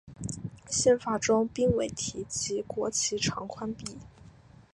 [0.67, 3.99] 宪法中并未提及国旗长宽比。